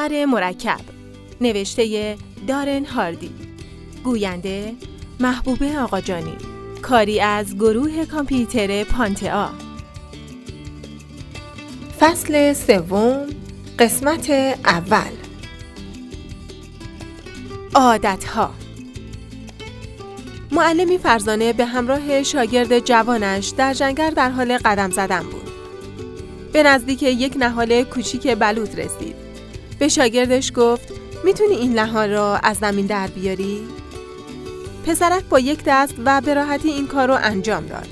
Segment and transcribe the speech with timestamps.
[0.00, 0.80] اثر مرکب.
[1.40, 3.30] نوشته دارن هاردی.
[4.04, 4.74] گوینده
[5.20, 6.36] محبوبه آقاجانی.
[6.82, 9.48] کاری از گروه کامپیوتر پانتئا.
[12.00, 13.26] فصل سوم
[13.78, 14.30] قسمت
[14.64, 15.10] اول.
[17.74, 18.50] عادتها.
[20.52, 25.50] معلمی فرزانه به همراه شاگرد جوانش در جنگل در حال قدم زدن بود.
[26.52, 29.29] به نزدیک یک نهال کوچیک بلوط رسید.
[29.80, 30.92] به شاگردش گفت
[31.24, 33.60] می‌تونی این نهال را از زمین در بیاری؟
[34.86, 37.88] پسرک با یک دست و به راحتی این کار را انجام داد.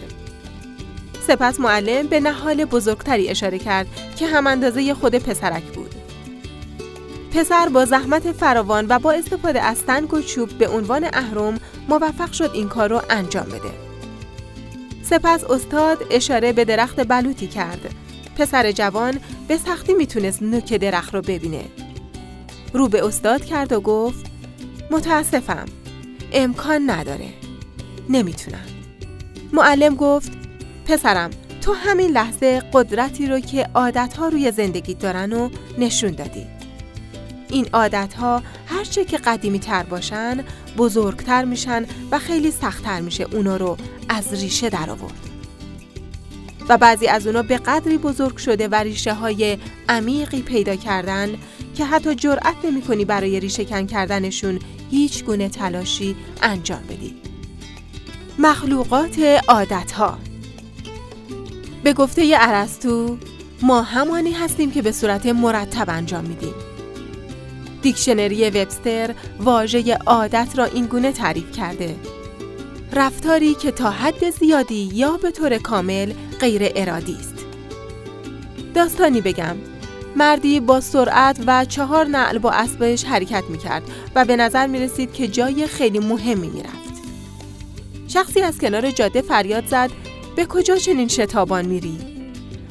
[1.26, 3.86] سپس معلم به نهال بزرگتری اشاره کرد
[4.16, 5.94] که هم اندازه خود پسرک بود.
[7.34, 12.32] پسر با زحمت فراوان و با استفاده از تنگ و چوب به عنوان اهرم موفق
[12.32, 13.72] شد این کار را انجام بده.
[15.02, 17.94] سپس استاد اشاره به درخت بلوطی کرد.
[18.38, 21.64] پسر جوان به سختی می‌تونست نوک درخت رو ببینه.
[22.72, 24.26] رو به استاد کرد و گفت
[24.90, 25.64] متاسفم.
[26.32, 27.28] امکان نداره.
[28.08, 28.66] نمی‌تونم.
[29.52, 30.32] معلم گفت
[30.86, 31.30] پسرم
[31.60, 36.46] تو همین لحظه قدرتی رو که عادتها روی زندگی دارن و نشون دادی.
[37.50, 40.44] این عادتها هرچه که قدیمی تر باشن
[40.76, 43.76] بزرگتر میشن و خیلی سختتر میشه اونا رو
[44.08, 45.27] از ریشه در آورد.
[46.68, 51.34] و بعضی از اونا به قدری بزرگ شده و ریشه های عمیقی پیدا کردن
[51.74, 54.58] که حتی جرأت نمی کنی برای ریشه کن کردنشون
[54.90, 57.14] هیچ گونه تلاشی انجام بدی.
[58.38, 60.18] مخلوقات عادتها
[61.82, 63.18] به گفته ارسطو
[63.62, 66.54] ما همانی هستیم که به صورت مرتب انجام میدیم.
[67.82, 71.96] دیکشنری وبستر واژه عادت را این گونه تعریف کرده.
[72.92, 77.34] رفتاری که تا حد زیادی یا به طور کامل غیر ارادی است.
[78.74, 79.56] داستانی بگم
[80.16, 83.82] مردی با سرعت و چهار نعل با اسبش حرکت می کرد
[84.14, 87.02] و به نظر می رسید که جای خیلی مهمی می رفت.
[88.08, 89.90] شخصی از کنار جاده فریاد زد
[90.36, 91.98] به کجا چنین شتابان میری؟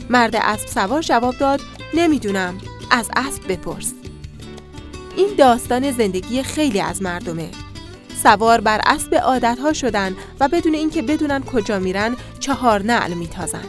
[0.10, 1.62] مرد اسب سوار جواب داد
[1.94, 2.58] نمی‌دونم
[2.92, 3.94] از اسب بپرس.
[5.18, 7.50] این داستان زندگی خیلی از مردمه.
[8.24, 13.64] سوار بر اسب عادتها شدن و بدون اینکه بدونن کجا میرن چهار نعل میتازن.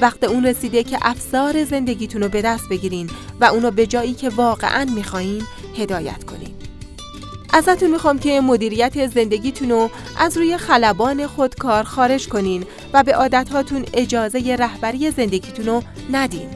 [0.00, 3.10] وقت اون رسیده که افسار زندگیتون رو به دست بگیرین
[3.40, 5.42] و اونو به جایی که واقعا می‌خواین
[5.78, 6.54] هدایت کنین.
[7.52, 13.84] ازتون می‌خوام که مدیریت زندگیتون رو از روی خلبان خودکار خارج کنین و به عادتهاتون
[13.94, 15.82] اجازه رهبری زندگیتون رو
[16.12, 16.48] ندین.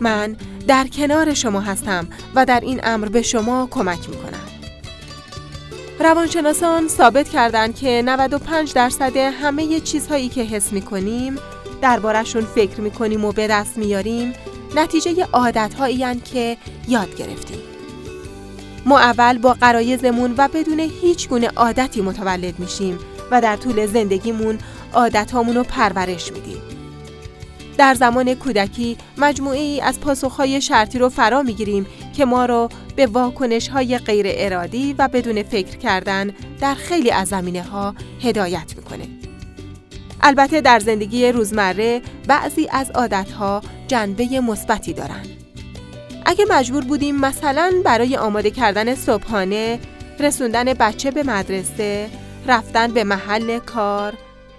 [0.00, 4.39] من در کنار شما هستم و در این امر به شما کمک می‌کنم.
[6.00, 11.36] روانشناسان ثابت کردند که 95 درصد همه چیزهایی که حس می‌کنیم
[11.82, 14.32] دربارشون فکر می‌کنیم و به دست میاریم
[14.76, 16.56] نتیجه عادتهایی که
[16.88, 17.58] یاد گرفتیم.
[18.86, 22.98] ما اول با قرایزمون و بدون هیچ گونه عادتی متولد میشیم
[23.30, 24.58] و در طول زندگیمون
[24.92, 26.62] عادتهامون رو پرورش میدیم.
[27.78, 33.06] در زمان کودکی مجموعه ای از پاسخهای شرطی رو فرا می‌گیریم که ما رو به
[33.06, 36.30] واکنش های غیر ارادی و بدون فکر کردن
[36.60, 39.08] در خیلی از زمینه ها هدایت می‌کنه.
[40.22, 45.28] البته در زندگی روزمره بعضی از عادتها جنبه مثبتی دارند.
[46.26, 49.78] اگه مجبور بودیم مثلا برای آماده کردن صبحانه،
[50.20, 52.08] رسوندن بچه به مدرسه،
[52.46, 54.14] رفتن به محل کار،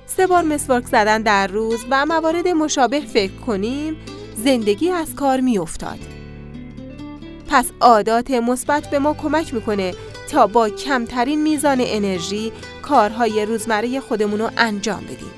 [0.05, 3.95] سه بار مسواک زدن در روز و موارد مشابه فکر کنیم،
[4.35, 5.99] زندگی از کار میافتاد.
[7.51, 9.93] پس عادات مثبت به ما کمک می‌کنه
[10.29, 12.51] تا با کمترین میزان انرژی
[12.81, 15.31] کارهای روزمره خودمون رو انجام بدیم.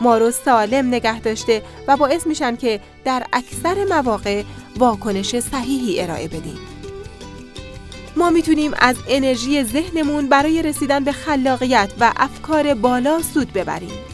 [0.00, 4.42] ما رو سالم نگه داشته و باعث میشن که در اکثر مواقع
[4.78, 6.58] واکنش صحیحی ارائه بدیم.
[8.16, 14.11] ما می‌تونیم از انرژی ذهنمون برای رسیدن به خلاقیت و افکار بالا سود ببریم.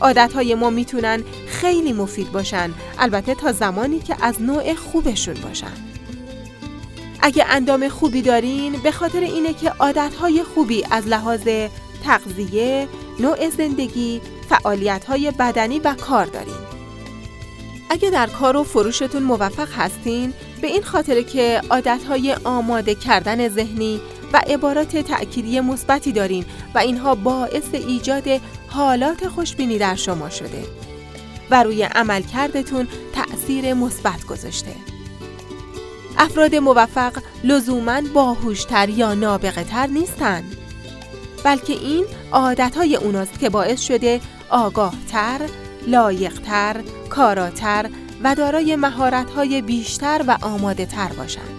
[0.00, 5.72] عادتهای ما می‌تونن خیلی مفید باشن البته تا زمانی که از نوع خوبشون باشن.
[7.20, 11.48] اگه اندام خوبی دارین به خاطر اینه که عادتهای خوبی از لحاظ
[12.04, 12.88] تغذیه،
[13.20, 16.68] نوع زندگی، فعالیتهای بدنی و کار دارین.
[17.90, 24.00] اگه در کار و فروشتون موفق هستین به این خاطر که عادتهای آماده کردن ذهنی
[24.32, 26.44] و عبارات تأکیدی مثبتی دارین
[26.74, 30.64] و اینها باعث ایجاد حالات خوشبینی در شما شده
[31.50, 34.74] و روی عملکردتون تأثیر مثبت گذاشته.
[36.18, 37.12] افراد موفق
[37.44, 40.44] لزوما باهوشتر یا نابغه تر نیستن
[41.44, 44.20] بلکه این عادتهای اوناست که باعث شده
[44.50, 45.40] آگاهتر،
[45.86, 46.80] لایقتر،
[47.10, 47.90] کاراتر
[48.22, 51.54] و دارای مهارت‌های بیشتر و آماده تر باشند.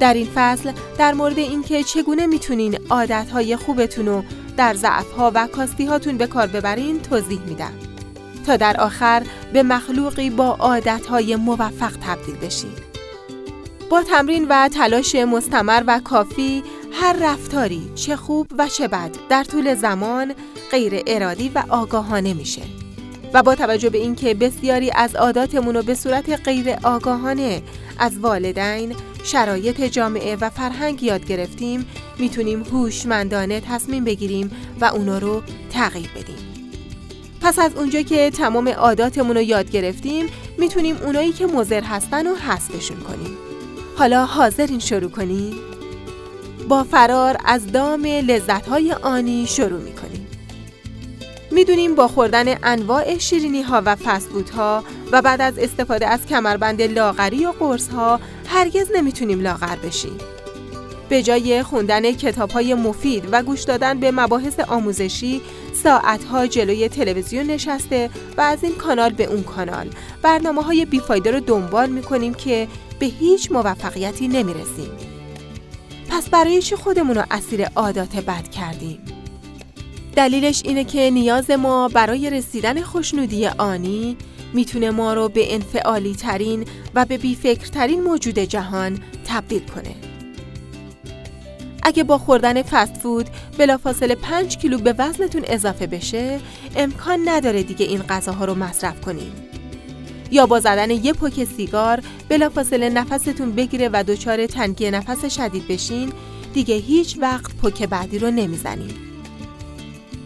[0.00, 4.24] در این فصل در مورد اینکه چگونه می‌تونین عادتهای خوبتون رو
[4.56, 7.72] در ضعفها و کاستیهاتون به کار ببرین توضیح میدم
[8.46, 9.22] تا در آخر
[9.52, 12.72] به مخلوقی با عادتهای موفق تبدیل بشین.
[13.90, 16.62] با تمرین و تلاش مستمر و کافی
[16.92, 20.34] هر رفتاری چه خوب و چه بد در طول زمان
[20.70, 22.62] غیر ارادی و آگاهانه میشه.
[23.34, 27.62] و با توجه به اینکه بسیاری از عاداتمون رو به صورت غیر آگاهانه
[27.98, 28.94] از والدین،
[29.24, 31.86] شرایط جامعه و فرهنگ یاد گرفتیم
[32.18, 34.50] می‌تونیم هوشمندانه تصمیم بگیریم
[34.80, 36.36] و اونا رو تغییر بدیم.
[37.40, 40.26] پس از اونجا که تمام عاداتمون رو یاد گرفتیم
[40.58, 43.36] می‌تونیم اونایی که مضر هستن رو حذفشون کنیم.
[43.96, 45.54] حالا حاضرین شروع کنیم؟
[46.68, 50.26] با فرار از دام لذت‌های آنی شروع می‌کنیم.
[51.50, 56.82] می‌دونیم با خوردن انواع شیرینی ها و فسبوت ها و بعد از استفاده از کمربند
[56.82, 60.18] لاغری و قرص ها هرگز نمی‌تونیم لاغر بشیم.
[61.12, 65.40] به جای خوندن کتاب های مفید و گوش دادن به مباحث آموزشی
[65.82, 69.90] ساعتها جلوی تلویزیون نشسته و از این کانال به اون کانال
[70.22, 72.68] برنامه های بیفایده رو دنبال می‌کنیم که
[72.98, 74.90] به هیچ موفقیتی نمی‌رسیم.
[76.08, 78.98] پس برای چی خودمون رو اسیر عادات بد کردیم؟
[80.16, 84.16] دلیلش اینه که نیاز ما برای رسیدن خوشنودی آنی
[84.54, 86.64] می‌تونه ما رو به انفعالی ترین
[86.94, 90.11] و به بیفکرترین موجود جهان تبدیل کنه.
[91.82, 96.40] اگه با خوردن فست فود بلافاصله 5 کیلو به وزنتون اضافه بشه
[96.76, 99.32] امکان نداره دیگه این غذاها رو مصرف کنیم.
[100.30, 106.12] یا با زدن یه پک سیگار بلافاصله نفستون بگیره و دچار تنگی نفس شدید بشین
[106.54, 108.94] دیگه هیچ وقت پک بعدی رو نمی‌زنیم.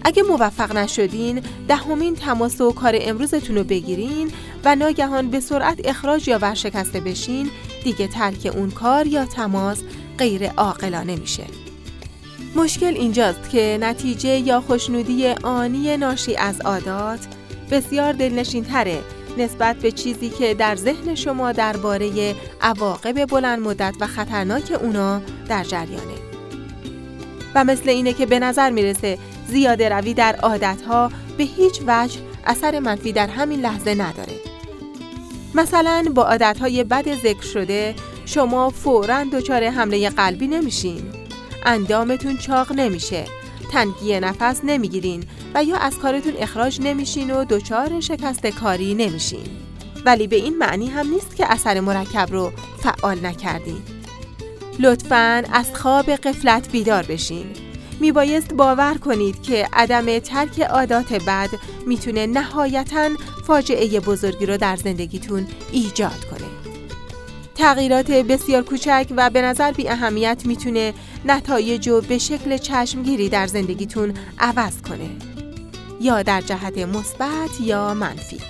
[0.05, 4.31] اگه موفق نشدین دهمین تماس و کار امروزتون رو بگیرین
[4.65, 7.51] و ناگهان به سرعت اخراج یا ورشکسته بشین
[7.85, 9.83] دیگه ترک اون کار یا تماس
[10.19, 11.45] غیر عاقلانه میشه
[12.57, 17.27] مشکل اینجاست که نتیجه یا خوشنودی آنی ناشی از عادات
[17.71, 19.03] بسیار دلنشین تره
[19.39, 25.65] نسبت به چیزی که در ذهن شما درباره عواقب بلند مدت و خطرناک اونا در
[25.65, 26.17] جریانه
[27.55, 29.19] و مثل اینه که به نظر می‌رسه
[29.49, 34.33] زیاده روی در عادتها به هیچ وجه اثر منفی در همین لحظه نداره.
[35.55, 37.95] مثلا با عادتهای بد ذکر شده
[38.27, 41.03] شما فوراً دچار حمله قلبی نمیشین.
[41.65, 43.25] اندامتون چاق نمیشه.
[43.73, 45.25] تنگی نفس نمی‌گیرین
[45.55, 49.47] و یا از کارتون اخراج نمیشین و دچار شکست کاری نمیشین.
[50.05, 53.83] ولی به این معنی هم نیست که اثر مرکب رو فعال نکردین.
[54.79, 57.47] لطفاً از خواب قفلت بیدار بشین.
[58.01, 61.51] میبایست باور کنید که عدم ترک عادات بد
[61.87, 63.11] می‌تونه نهایتا
[63.47, 66.46] فاجعه بزرگی رو در زندگیتون ایجاد کنه.
[67.57, 70.95] تغییرات بسیار کوچک و به نظر بی اهمیت می‌تونه
[71.25, 75.11] نتایج رو به شکل چشمگیری در زندگیتون عوض کنه
[76.01, 78.41] یا در جهت مثبت یا منفی.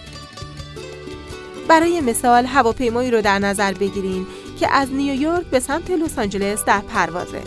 [1.69, 4.27] برای مثال هواپیمایی رو در نظر بگیرین
[4.61, 7.41] که از نیویورک به سمت لس آنجلس در پروازه.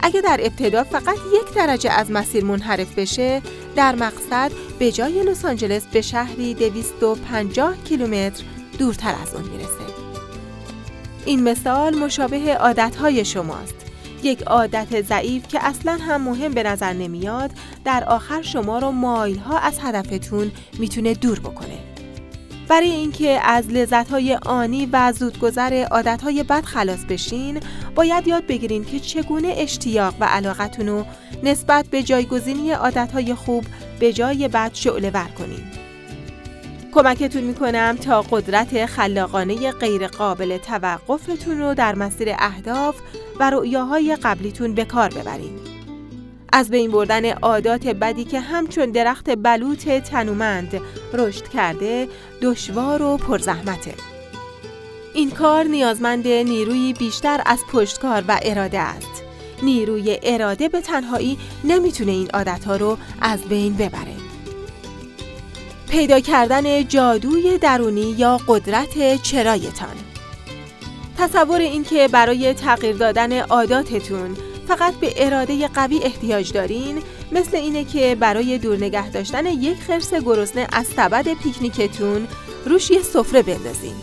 [0.00, 3.42] اگه در ابتدا فقط یک درجه از مسیر منحرف بشه
[3.76, 8.44] در مقصد به جای لس آنجلس به شهری 250 کیلومتر
[8.78, 9.95] دورتر از اون می‌رسه
[11.26, 13.74] این مثال مشابه عادتهای شماست
[14.22, 17.50] یک عادت ضعیف که اصلا هم مهم به نظر نمیاد
[17.84, 21.78] در آخر شما رو مایل ها از هدفتون می‌تونه دور بکنه
[22.68, 27.60] برای اینکه از لذت‌های آنی و زودگذر عادت‌های بد خلاص بشین،
[27.94, 31.04] باید یاد بگیرین که چگونه اشتیاق و علاقتون رو
[31.42, 33.64] نسبت به جایگزینی عادت‌های خوب
[34.00, 35.85] به جای بد شعله ور کنین.
[36.96, 42.96] کمکتون می‌کنم تا قدرت خلاقانه غیر قابل توقفتون رو در مسیر اهداف
[43.40, 45.58] و رؤیاهای قبلیتون به کار ببرین.
[46.52, 50.80] از بین بردن عادات بدی که همچون درخت بلوط تنومند
[51.12, 52.08] رشد کرده
[52.42, 53.94] دشوار و پرزحمته.
[55.14, 59.22] این کار نیازمند نیروی بیشتر از پشتکار و اراده است.
[59.62, 64.25] نیروی اراده به تنهایی نمی‌تونه این عادتها رو از بین ببره.
[65.88, 69.96] پیدا کردن جادوی درونی یا قدرت چرایتان
[71.18, 74.36] تصور اینکه برای تغییر دادن عاداتتون
[74.68, 77.02] فقط به اراده قوی احتیاج دارین
[77.32, 82.28] مثل اینه که برای دور نگه داشتن یک خرس گرسنه از سبد پیکنیکتون
[82.66, 83.94] روش یه سفره بندازین.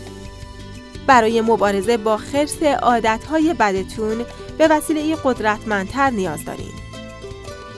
[1.06, 4.24] برای مبارزه با خرس عادتهای بدتون
[4.58, 6.72] به وسیله قدرتمندتر نیاز دارین.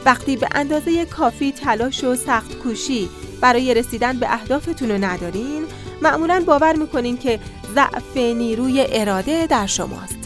[0.04, 3.08] وقتی به اندازه کافی تلاش و سخت کوشی
[3.40, 5.64] برای رسیدن به اهدافتون رو ندارین؟
[6.02, 7.40] معمولا باور می‌کنین که
[7.74, 10.18] ضعف نیروی اراده در شماست.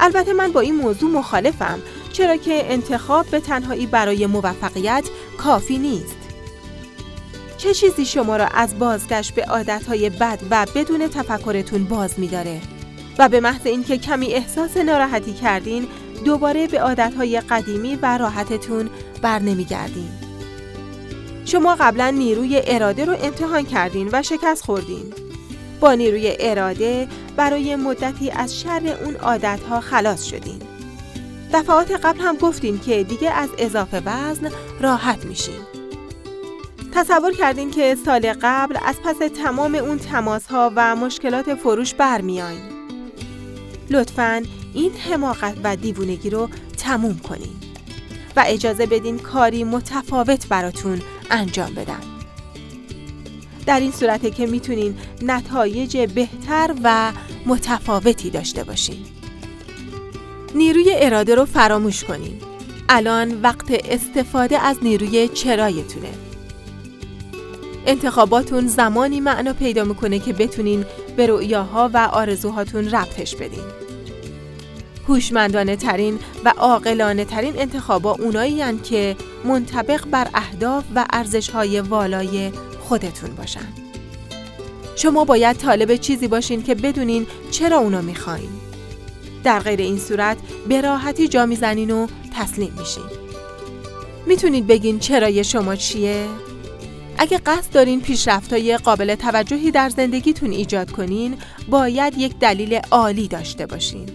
[0.00, 1.78] البته من با این موضوع مخالفم
[2.12, 5.04] چرا که انتخاب به تنهایی برای موفقیت
[5.38, 6.16] کافی نیست.
[7.58, 12.60] چه چیزی شما را از بازگشت به عادتهای بد و بدون تفکرتون باز میداره؟
[13.18, 15.86] و به محض اینکه کمی احساس ناراحتی کردین
[16.24, 18.90] دوباره به عادتهای قدیمی و راحتتون
[19.22, 20.27] بر نمیگردین
[21.48, 25.12] شما قبلا نیروی اراده رو امتحان کردین و شکست خوردین.
[25.80, 30.58] با نیروی اراده برای مدتی از شر اون عادتها خلاص شدین.
[31.52, 34.50] دفعات قبل هم گفتین که دیگه از اضافه وزن
[34.80, 35.60] راحت میشین.
[36.92, 42.60] تصور کردین که سال قبل از پس تمام اون تماس ها و مشکلات فروش برمیاین.
[43.90, 44.42] لطفاً
[44.74, 47.56] این حماقت و دیوونگی رو تموم کنین
[48.36, 52.00] و اجازه بدین کاری متفاوت براتون انجام بدم.
[53.66, 57.12] در این صورته که می‌تونین نتایج بهتر و
[57.46, 59.06] متفاوتی داشته باشین.
[60.54, 62.40] نیروی اراده رو فراموش کنین.
[62.88, 66.08] الان وقت استفاده از نیروی چرایتونه.
[67.86, 70.84] انتخاباتون زمانی معنا پیدا می‌کنه که بتونین
[71.16, 73.87] به رؤیاها و آرزوهاتون ربطش بدین.
[75.08, 82.52] هوشمندانه ترین و عاقلانه ترین انتخابا اونایی که منطبق بر اهداف و ارزش های والای
[82.80, 83.68] خودتون باشن.
[84.96, 88.48] شما باید طالب چیزی باشین که بدونین چرا اونو می‌خواین.
[89.44, 90.36] در غیر این صورت
[90.68, 93.04] به راحتی جا می‌زنین و تسلیم میشین.
[94.26, 96.26] می‌تونید بگین چرای شما چیه؟
[97.18, 101.36] اگه قصد دارین پیشرفت‌های قابل توجهی در زندگیتون ایجاد کنین،
[101.70, 104.06] باید یک دلیل عالی داشته باشین.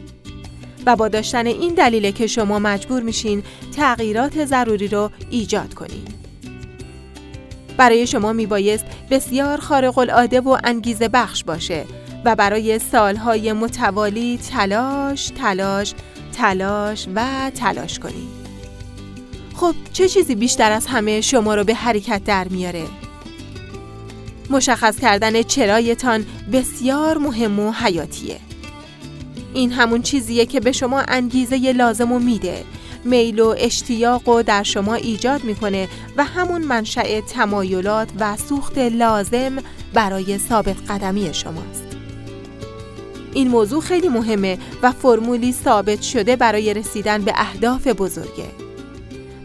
[0.86, 3.44] و با داشتن این دلیل که شما مجبور میشین
[3.75, 6.04] تغییرات ضروری رو ایجاد کنین.
[7.78, 11.86] برای شما میبایست بسیار خارق العاده و انگیزه بخش باشه
[12.25, 15.94] و برای سالهای متوالی تلاش، تلاش،
[16.38, 18.44] تلاش و تلاش کنید.
[19.56, 22.84] خب چه چیزی بیشتر از همه شما رو به حرکت در میاره؟
[24.50, 28.40] مشخص کردن چرایتان بسیار مهم و حیاتیه.
[29.53, 32.63] این همون چیزیه که به شما انگیزه لازم و میده
[33.05, 39.55] میل و اشتیاق و در شما ایجاد می‌کنه و همون منشأ تمایلات و سوخت لازم
[39.93, 41.83] برای ثابت قدمی شماست.
[43.33, 48.48] این موضوع خیلی مهمه و فرمولی ثابت شده برای رسیدن به اهداف بزرگه.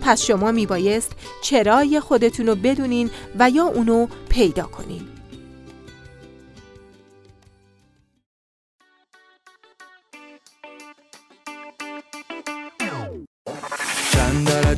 [0.00, 1.12] پس شما میبایست
[1.42, 5.17] چرای خودتون رو بدونین و یا اونو پیدا کنین.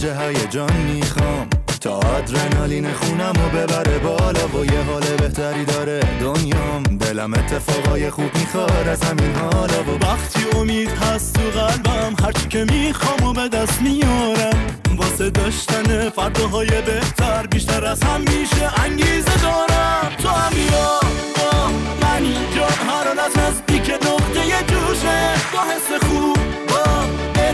[0.01, 1.49] درجه هیجان می‌خوام.
[1.81, 6.83] تا آدرنالین خونم و ببره بالا و یه حال بهتری داره دنیام.
[6.83, 12.65] دلم اتفاقای خوب می‌خواد از همین حالا و وقتی امید هست تو قلبم هرچی که
[12.65, 14.67] می‌خوام و به دست میارم.
[14.97, 20.13] واسه داشتن فرداهای بهتر بیشتر از هم میشه انگیزه دارم.
[20.23, 21.01] تو هم بیا
[21.37, 21.69] با
[22.03, 22.67] من اینجا.
[22.67, 25.35] هر نزدیک نقطه جوشه.
[25.53, 26.39] با حس خوب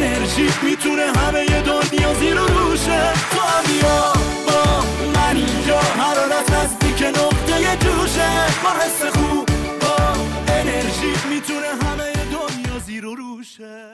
[0.03, 3.13] انرژی می‌تونه همه دنیا زیر و روشه.
[3.31, 4.13] تو هم بیا
[4.47, 4.81] با
[5.15, 5.81] من اینجا
[6.39, 8.31] از نزدیک نقطه جوشه.
[8.65, 9.47] با حس خوب
[9.81, 10.13] با
[10.53, 13.87] انرژی می‌تونه همه دنیا زیر و روشه.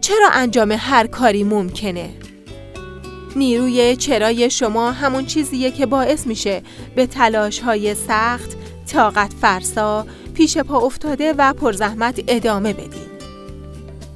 [0.00, 2.10] چرا انجام هر کاری ممکنه؟
[3.36, 6.62] نیروی چرای شما همون چیزیه که باعث میشه
[6.94, 8.56] به تلاش های سخت،
[8.92, 10.06] طاقت فرسا،
[10.40, 13.06] پیش پا افتاده و پرزحمت ادامه بدین.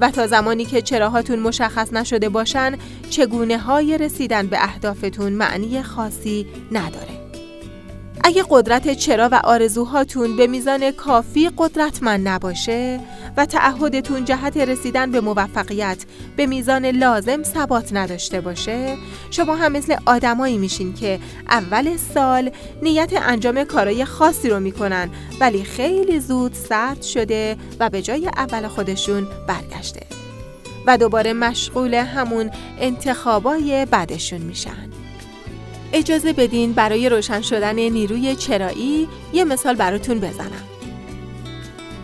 [0.01, 2.79] و تا زمانی که چراهاتون مشخص نشده باشن
[3.11, 7.14] چگونه های رسیدن به اهدافتون معنی خاصی نداره.
[8.27, 13.01] اگه قدرت چرا و آرزوهاتون به میزان کافی قدرتمند نباشه
[13.37, 16.05] و تعهدتون جهت رسیدن به موفقیت
[16.37, 18.97] به میزان لازم ثبات نداشته باشه
[19.31, 22.51] شما هم مثل آدمایی میشین که اول سال
[22.83, 28.69] نیت انجام کارای خاصی رو می‌کنن ولی خیلی زود سرد شده و به جای اول
[28.69, 30.01] خودشون برگشته
[30.87, 32.51] و دوباره مشغول همون
[32.81, 34.94] انتخابای بعدشون میشن.
[35.95, 40.63] اجازه بدین برای روشن شدن نیروی چرایی یه مثال براتون بزنم.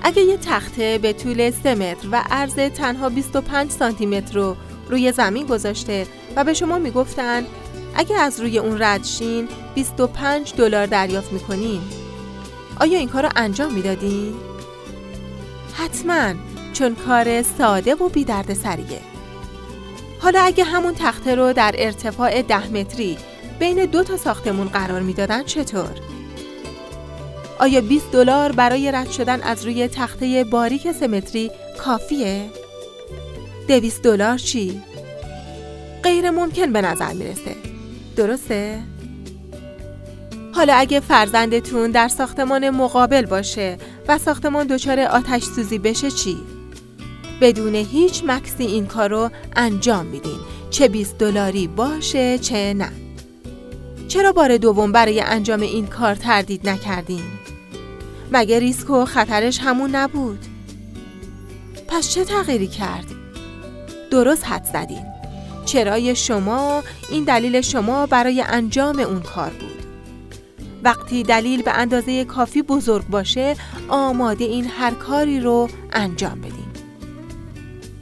[0.03, 4.57] اگه یه تخته به طول 3 متر و عرض تنها 25 سانتی متر رو
[4.89, 6.07] روی زمین گذاشته
[6.37, 7.47] و به شما می‌گفتن
[7.95, 11.81] اگه از روی اون رد شین 25 دلار دریافت می‌کنین
[12.81, 14.35] آیا این کار رو انجام می‌دادین؟
[15.75, 16.35] حتما
[16.73, 19.01] چون کار ساده و بی درد سریه
[20.21, 23.19] حالا اگه همون تخته رو در ارتفاع ده متری
[23.61, 25.91] بین دو تا ساختمون قرار می‌دادن چطور؟
[27.59, 32.51] آیا 20 دلار برای رد شدن از روی تخته باریک سمتری کافیه؟
[33.69, 34.83] 200 دلار چی؟
[36.03, 37.57] غیر ممکن به نظر می‌رسه.
[38.17, 38.79] درسته؟
[40.53, 46.37] حالا اگه فرزندتون در ساختمان مقابل باشه و ساختمان دچار آتش سوزی بشه چی؟
[47.41, 50.39] بدون هیچ مکسی این کار رو انجام میدین
[50.71, 53.10] چه 20 دلاری باشه چه نه
[54.11, 57.23] چرا بار دوم برای انجام این کار تردید نکردین؟
[58.33, 60.39] مگه ریسک و خطرش همون نبود؟
[61.89, 63.07] پس چه تغییری کرد؟
[64.11, 65.07] درست حد زدین
[65.65, 69.85] چرای شما این دلیل شما برای انجام اون کار بود
[70.85, 73.57] وقتی دلیل به اندازه کافی بزرگ باشه
[73.89, 76.60] آماده این هر کاری رو انجام بدین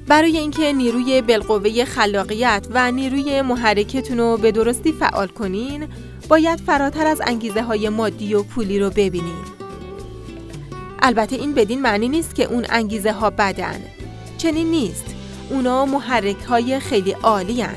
[0.08, 5.88] برای اینکه نیروی بالقوه خلاقیت و نیروی محرکتون رو به درستی فعال کنین
[6.28, 9.44] باید فراتر از انگیزه های مادی و پولی رو ببینین.
[11.02, 13.80] البته این بدین معنی نیست که اون انگیزه ها بدن.
[14.38, 15.04] چنین نیست.
[15.50, 17.76] اونا محرک های خیلی عالی هن.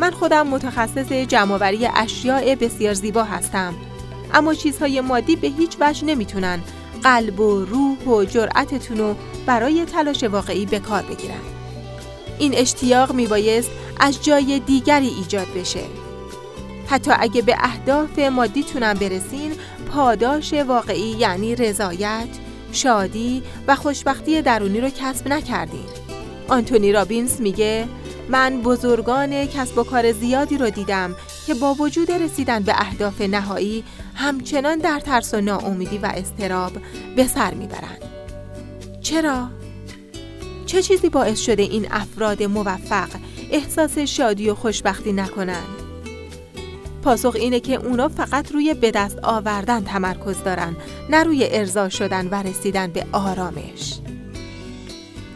[0.00, 3.74] من خودم متخصص جمعوری اشیاء بسیار زیبا هستم
[4.34, 6.60] اما چیزهای مادی به هیچ وجه نمی‌تونن
[7.04, 9.14] قلب و روح و جرأتتون رو
[9.46, 11.40] برای تلاش واقعی به کار بگیرن.
[12.38, 15.84] این اشتیاق میبایست از جای دیگری ایجاد بشه.
[16.86, 19.52] حتی اگه به اهداف مادیتونم برسین،
[19.92, 22.28] پاداش واقعی یعنی رضایت،
[22.72, 25.86] شادی و خوشبختی درونی رو کسب نکردین.
[26.48, 27.84] آنتونی رابینز میگه
[28.28, 33.84] من بزرگان کسب و کار زیادی رو دیدم که با وجود رسیدن به اهداف نهایی
[34.14, 36.72] همچنان در ترس و ناامیدی و استراب
[37.16, 38.02] به سر می‌برند.
[39.02, 39.48] چرا؟
[40.66, 43.08] چه چیزی باعث شده این افراد موفق
[43.50, 45.82] احساس شادی و خوشبختی نکنند؟
[47.02, 50.76] پاسخ اینه که اونا فقط روی به دست آوردن تمرکز دارن
[51.10, 53.98] نه روی ارضا شدن و رسیدن به آرامش.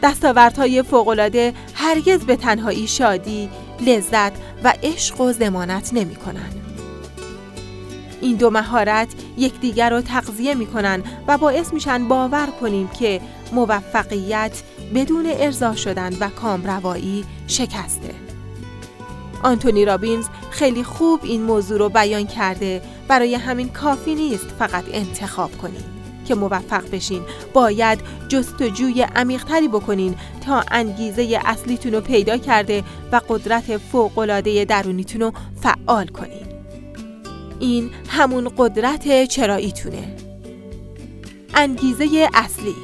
[0.03, 4.31] دستاوردهای فوقالعاده هرگز به تنهایی شادی، لذت
[4.63, 6.49] و عشق و زمانت نمی کنن.
[8.21, 14.51] این دو مهارت یکدیگر رو تغذیه می‌کنن و باعث میشن باور کنیم که موفقیت
[14.95, 18.13] بدون ارضا شدن و کامروایی شکسته.
[19.43, 25.57] آنتونی رابینز خیلی خوب این موضوع رو بیان کرده برای همین کافی نیست فقط انتخاب
[25.57, 25.96] کنین
[26.27, 27.21] که موفق بشین.
[27.53, 35.31] باید جستجوی عمیقتری بکنین تا انگیزه اصلیتون رو پیدا کرده و قدرت فوقالعاده درونیتون رو
[35.61, 36.47] فعال کنین.
[37.59, 40.15] این همون قدرت چراییتونه.
[41.53, 42.75] انگیزه اصلی.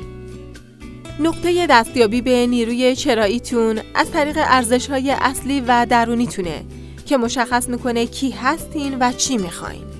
[1.19, 6.63] نقطه دستیابی به نیروی چراییتون از طریق ارزش های اصلی و درونیتونه
[7.06, 9.92] که مشخص می‌کنه کی هستین و چی می‌خواین.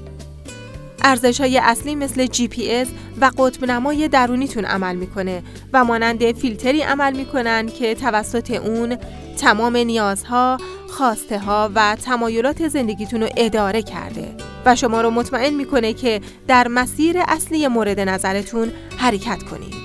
[1.04, 2.88] ارزش های اصلی مثل جی پی اس
[3.22, 8.98] و قطب نمای درونیتون عمل می‌کنه و مانند فیلتری عمل می‌کنن که توسط اون
[9.38, 10.58] تمام نیازها،
[10.90, 14.36] خواسته ها و تمایلات زندگیتون رو اداره کرده
[14.66, 19.83] و شما رو مطمئن می‌کنه که در مسیر اصلی مورد نظرتون حرکت کنید.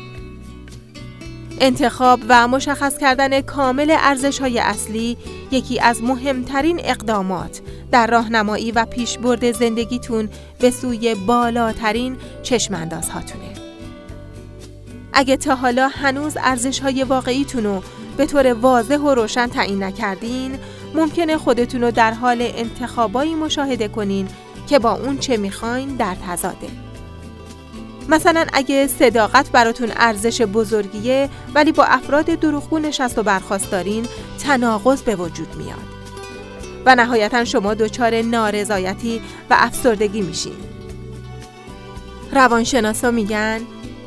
[1.61, 5.16] انتخاب و مشخص کردن کامل ارزش های اصلی
[5.51, 7.61] یکی از مهمترین اقدامات
[7.92, 10.29] در راهنمایی و پیشبرد زندگیتون
[10.61, 13.44] به سوی بالاترین چشمانداز هاتونه.
[15.12, 17.83] اگه تا حالا هنوز ارزش های واقعیتون رو
[18.16, 20.59] به طور واضح و روشن تعیین نکردین،
[20.94, 24.29] ممکنه خودتون رو در حال انتخابایی مشاهده کنین
[24.66, 26.88] که با اون چه می‌خواین در تضاده.
[28.09, 34.07] مثلا اگه صداقت براتون ارزش بزرگیه ولی با افراد دروغگو نشست و برخواست دارین
[34.38, 35.99] تناقض به وجود میاد
[36.87, 40.57] و نهایتا شما دچار نارضایتی و افسردگی میشین
[42.33, 43.61] روانشناسا میگن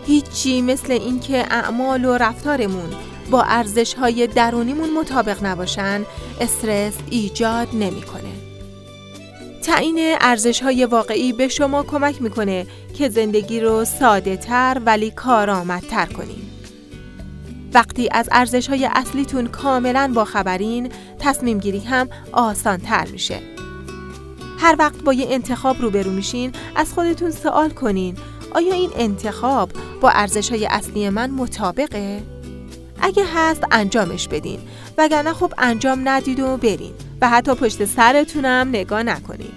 [0.08, 2.90] هیچی مثل اینکه اعمال و رفتارمون
[3.32, 6.06] با ارزش های درونیمون مطابق نباشن
[6.42, 8.51] استرس ایجاد نمی‌کنه.
[9.62, 12.66] تعیین ارزش های واقعی به شما کمک می‌کنه
[12.98, 16.42] که زندگی رو ساده تر ولی کارآمدتر کنین.
[17.74, 23.40] وقتی از ارزش های اصلیتون کاملا باخبرین تصمیم گیری هم آسان تر میشه.
[24.60, 28.18] هر وقت با یه انتخاب روبرو میشین از خودتون سوال کنین
[28.56, 29.70] آیا این انتخاب
[30.02, 32.24] با ارزش های اصلی من مطابقه؟
[33.02, 34.60] اگه هست انجامش بدین
[34.98, 39.52] وگرنه خب انجام ندید و برین و حتی پشت سرتونم نگاه نکنین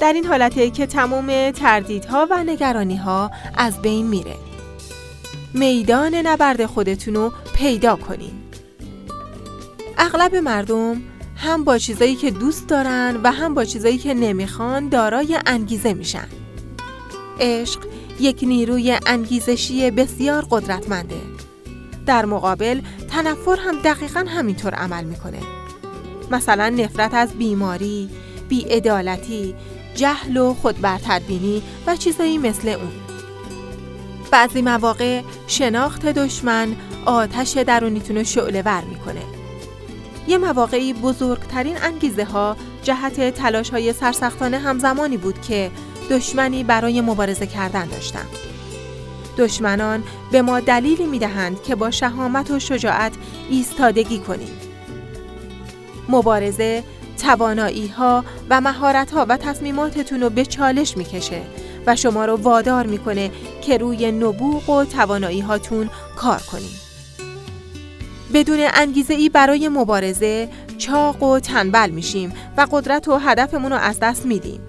[0.00, 4.36] در این حالته که تمام تردیدها و نگرانیها از بین میره
[5.54, 8.32] میدان نبرد خودتون رو پیدا کنین
[9.98, 11.02] اغلب مردم
[11.36, 16.28] هم با چیزایی که دوست دارن و هم با چیزایی که نمی‌خوان دارای انگیزه میشن.
[17.40, 17.80] عشق
[18.20, 21.20] یک نیروی انگیزشی بسیار قدرتمنده.
[22.06, 22.80] در مقابل
[23.10, 25.38] تنفر هم دقیقا همینطور عمل می‌کنه.
[26.30, 28.10] مثلا نفرت از بیماری،
[28.48, 29.54] بیعدالتی،
[29.94, 32.92] جهل و خودبرتربینی و چیزایی مثل اون.
[34.30, 39.22] بعضی مواقع شناخت دشمن آتش درونیتون رو شعله ور می‌کنه.
[40.28, 45.70] یه مواقعی بزرگترین انگیزه ها جهت تلاش های سرسختانه همزمانی بود که
[46.10, 48.26] دشمنی برای مبارزه کردن داشتم.
[49.38, 53.12] دشمنان به ما دلیلی می دهند که با شهامت و شجاعت
[53.50, 54.65] ایستادگی کنیم.
[56.08, 56.82] مبارزه
[57.22, 61.42] توانایی ها و مهارت ها و تصمیماتتون رو به چالش می‌کشه
[61.86, 63.30] و شما رو وادار می‌کنه
[63.62, 66.86] که روی نبوغ و توانایی هاتون کار کنید.
[68.34, 73.98] بدون انگیزه ای برای مبارزه چاق و تنبل میشیم و قدرت و هدفمون رو از
[74.00, 74.60] دست میدیم.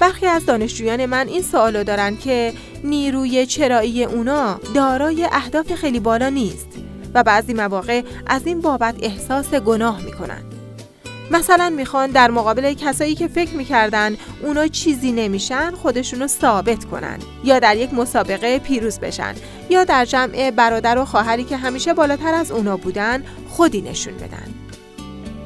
[0.00, 2.52] برخی از دانشجویان من این سوالو دارن که
[2.84, 6.68] نیروی چرایی اونا دارای اهداف خیلی بالا نیست
[7.14, 10.42] و بعضی مواقع از این بابت احساس گناه می‌کنن.
[11.30, 17.58] مثلا می‌خوان در مقابل کسایی که فکر می‌کردن اونا چیزی نمیشن خودشونو ثابت کنن یا
[17.58, 19.34] در یک مسابقه پیروز بشن
[19.70, 24.54] یا در جمع برادر و خواهری که همیشه بالاتر از اونا بودن خودی نشون بدن.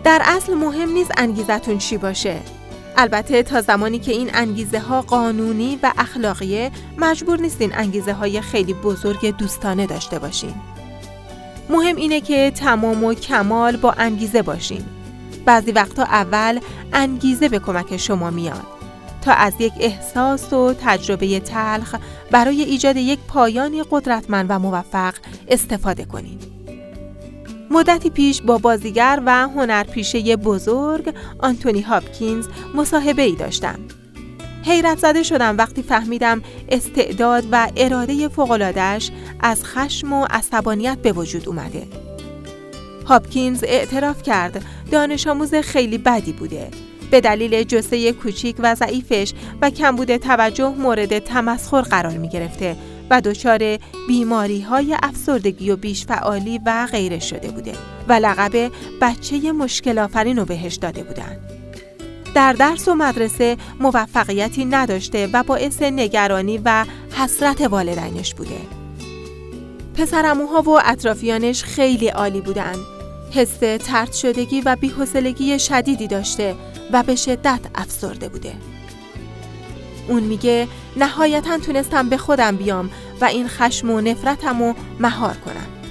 [0.05, 2.37] در اصل مهم نیست انگیزتون چی باشه.
[2.97, 8.75] البته تا زمانی که این انگیزه ها قانونی و اخلاقیه مجبور نیستین انگیزه های خیلی
[8.75, 10.55] بزرگ دوستانه داشته باشین.
[11.73, 14.83] مهم اینه که تمام و کمال با انگیزه باشین
[15.45, 16.61] بعضی وقتا اول
[16.93, 18.63] انگیزه به کمک شما میاد
[19.23, 21.95] تا از یک احساس و تجربه تلخ
[22.31, 25.15] برای ایجاد یک پایانی قدرتمند و موفق
[25.49, 26.53] استفاده کنید.
[27.71, 33.79] مدتی پیش با بازیگر و هنرپیشه بزرگ آنتونی هاپکینز مصاحبه ای داشتم.
[34.63, 41.49] حیرت زده شدم وقتی فهمیدم استعداد و اراده فوقلادش از خشم و عصبانیت به وجود
[41.49, 41.87] اومده.
[43.07, 46.69] هاپکینز اعتراف کرد دانش آموز خیلی بدی بوده
[47.11, 52.77] به دلیل جسه کوچیک و ضعیفش و کمبود توجه مورد تمسخر قرار می گرفته
[53.11, 57.73] و دچار بیماری های افسردگی و بیشفعالی و غیره شده بوده
[58.09, 58.71] و لقب
[59.01, 61.52] بچه مشکل آفرین رو بهش داده بودن.
[62.35, 66.85] در درس و مدرسه موفقیتی نداشته و باعث نگرانی و
[67.17, 68.61] حسرت والدینش بوده.
[69.97, 72.75] پسرموها و اطرافیانش خیلی عالی بودن.
[73.31, 76.55] حس ترد شدگی و بیحسلگی شدیدی داشته
[76.93, 78.53] و به شدت افسرده بوده.
[80.09, 82.91] اون میگه نهایتا تونستم به خودم بیام
[83.21, 85.82] و این خشم و نفرتم رو مهار کنم.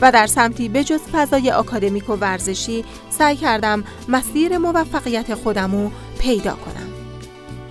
[0.00, 5.90] و در سمتی به جز فضای آکادمیک و ورزشی سعی کردم مسیر موفقیت خودم رو
[6.18, 6.88] پیدا کنم.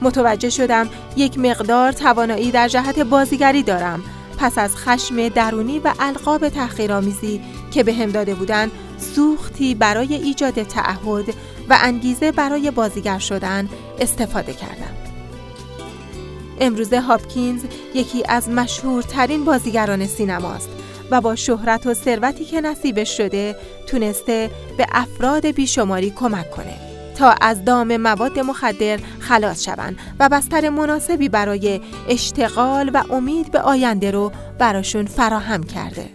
[0.01, 4.03] متوجه شدم یک مقدار توانایی در جهت بازیگری دارم
[4.37, 10.63] پس از خشم درونی و القاب تحقیرآمیزی که به هم داده بودن سوختی برای ایجاد
[10.63, 11.29] تعهد
[11.69, 14.93] و انگیزه برای بازیگر شدن استفاده کردم.
[16.59, 17.63] امروزه هاپکینز
[17.95, 20.69] یکی از مشهورترین بازیگران سینماست
[21.13, 23.55] و با شهرت و ثروتی که نصیبش شده
[23.87, 26.73] تونسته به افراد بیشماری کمک کنه
[27.17, 33.59] تا از دام مواد مخدر خلاص شوند و بستر مناسبی برای اشتغال و امید به
[33.59, 36.09] آینده رو براشون فراهم کرده.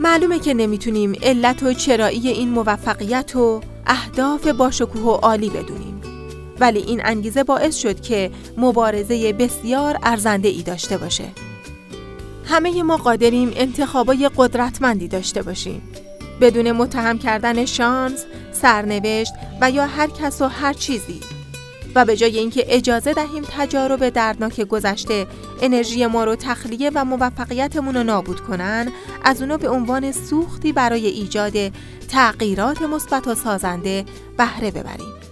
[0.00, 6.00] معلومه که نمی‌تونیم علت و چرایی این موفقیت و اهداف باشکوه و عالی بدونیم.
[6.60, 11.47] ولی این انگیزه باعث شد که مبارزه بسیار ارزنده ای داشته باشه.
[12.48, 15.82] همه ما قادریم انتخابای قدرتمندی داشته باشیم.
[16.40, 21.20] بدون متهم کردن شانس، سرنوشت و یا هر کس و هر چیزی
[21.94, 25.26] و به جای اینکه اجازه دهیم تجارب دردناک گذشته
[25.62, 28.92] انرژی ما رو تخلیه و موفقیتمون رو نابود کنن
[29.24, 31.72] از اونو به عنوان سوختی برای ایجاد
[32.08, 34.04] تغییرات مثبت و سازنده
[34.38, 35.27] بهره ببریم